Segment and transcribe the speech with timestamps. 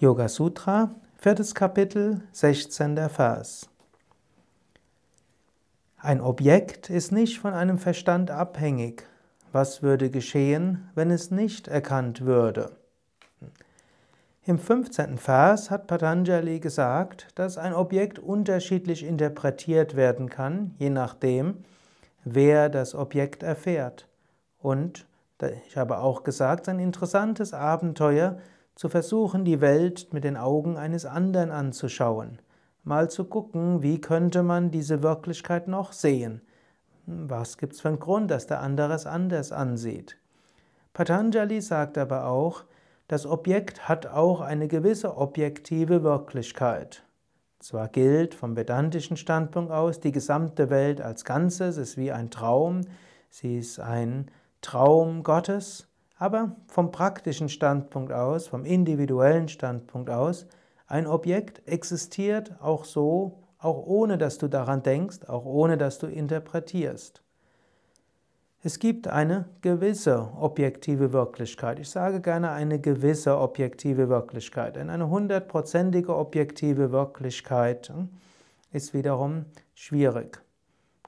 [0.00, 3.08] Yoga Sutra, viertes Kapitel, 16.
[3.08, 3.70] Vers.
[5.98, 9.06] Ein Objekt ist nicht von einem Verstand abhängig.
[9.52, 12.72] Was würde geschehen, wenn es nicht erkannt würde?
[14.44, 15.16] Im 15.
[15.16, 21.62] Vers hat Patanjali gesagt, dass ein Objekt unterschiedlich interpretiert werden kann, je nachdem,
[22.24, 24.08] wer das Objekt erfährt.
[24.58, 25.06] Und
[25.68, 28.38] ich habe auch gesagt, ein interessantes Abenteuer,
[28.74, 32.38] zu versuchen, die Welt mit den Augen eines anderen anzuschauen,
[32.82, 36.42] mal zu gucken, wie könnte man diese Wirklichkeit noch sehen.
[37.06, 40.16] Was gibt es für einen Grund, dass der andere es anders ansieht?
[40.92, 42.64] Patanjali sagt aber auch,
[43.08, 47.04] das Objekt hat auch eine gewisse objektive Wirklichkeit.
[47.58, 52.82] Zwar gilt vom vedantischen Standpunkt aus, die gesamte Welt als Ganzes ist wie ein Traum,
[53.30, 60.46] sie ist ein Traum Gottes, aber vom praktischen Standpunkt aus, vom individuellen Standpunkt aus,
[60.86, 66.06] ein Objekt existiert auch so, auch ohne dass du daran denkst, auch ohne dass du
[66.06, 67.24] interpretierst.
[68.66, 71.78] Es gibt eine gewisse objektive Wirklichkeit.
[71.78, 74.76] Ich sage gerne eine gewisse objektive Wirklichkeit.
[74.76, 78.08] Denn eine hundertprozentige objektive Wirklichkeit hm,
[78.72, 80.40] ist wiederum schwierig.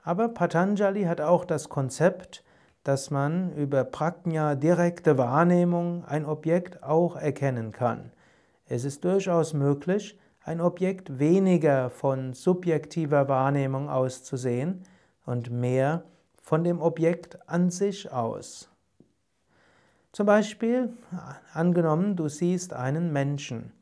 [0.03, 2.45] Aber Patanjali hat auch das Konzept,
[2.87, 8.12] dass man über Prajna, direkte Wahrnehmung, ein Objekt auch erkennen kann.
[8.67, 14.84] Es ist durchaus möglich, ein Objekt weniger von subjektiver Wahrnehmung auszusehen
[15.25, 16.05] und mehr
[16.41, 18.70] von dem Objekt an sich aus.
[20.12, 20.92] Zum Beispiel,
[21.53, 23.73] angenommen, du siehst einen Menschen.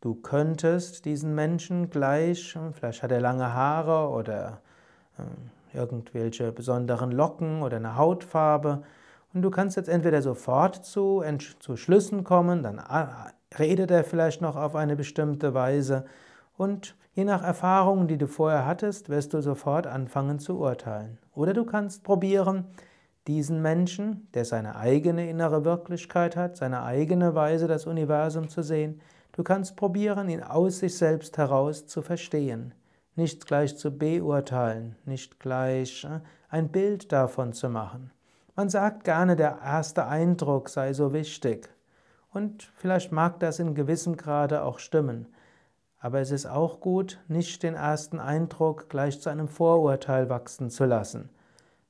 [0.00, 4.62] Du könntest diesen Menschen gleich, vielleicht hat er lange Haare oder
[5.18, 8.82] ähm, irgendwelche besonderen Locken oder eine Hautfarbe.
[9.34, 11.22] Und du kannst jetzt entweder sofort zu,
[11.58, 12.80] zu Schlüssen kommen, dann
[13.58, 16.04] redet er vielleicht noch auf eine bestimmte Weise
[16.56, 21.18] und je nach Erfahrungen, die du vorher hattest, wirst du sofort anfangen zu urteilen.
[21.34, 22.64] Oder du kannst probieren,
[23.26, 29.00] diesen Menschen, der seine eigene innere Wirklichkeit hat, seine eigene Weise, das Universum zu sehen,
[29.32, 32.72] du kannst probieren, ihn aus sich selbst heraus zu verstehen
[33.18, 38.12] nicht gleich zu beurteilen, nicht gleich äh, ein Bild davon zu machen.
[38.56, 41.68] Man sagt gerne, der erste Eindruck sei so wichtig.
[42.32, 45.26] Und vielleicht mag das in gewissem Grade auch stimmen.
[46.00, 50.84] Aber es ist auch gut, nicht den ersten Eindruck gleich zu einem Vorurteil wachsen zu
[50.84, 51.28] lassen,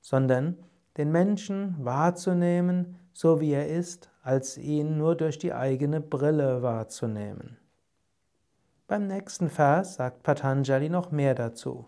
[0.01, 0.57] sondern
[0.97, 7.59] den Menschen wahrzunehmen, so wie er ist, als ihn nur durch die eigene Brille wahrzunehmen.
[8.89, 11.85] Beim nächsten Vers sagt Patanjali noch mehr dazu.